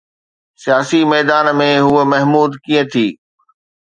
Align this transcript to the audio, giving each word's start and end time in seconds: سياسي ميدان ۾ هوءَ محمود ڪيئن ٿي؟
سياسي 0.63 1.01
ميدان 1.13 1.45
۾ 1.59 1.67
هوءَ 1.85 2.01
محمود 2.13 2.51
ڪيئن 2.65 2.85
ٿي؟ 2.93 3.07